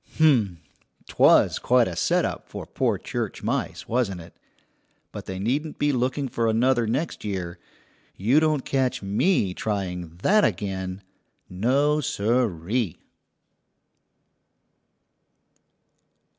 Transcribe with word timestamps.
Humph, 0.17 0.57
'twas 1.05 1.59
quite 1.59 1.87
a 1.87 1.95
setup 1.95 2.49
for 2.49 2.65
poor 2.65 2.97
church 2.97 3.43
mice, 3.43 3.87
wasn't 3.87 4.19
it? 4.19 4.35
But 5.11 5.27
they 5.27 5.37
needn't 5.37 5.77
be 5.77 5.91
looking 5.93 6.27
for 6.27 6.49
another 6.49 6.87
next 6.87 7.23
year. 7.23 7.59
You 8.15 8.39
don't 8.39 8.65
catch 8.65 9.03
me 9.03 9.53
trying 9.53 10.15
that 10.23 10.43
again 10.43 11.03
no 11.49 12.01
sir 12.01 12.67
ee!" 12.67 12.97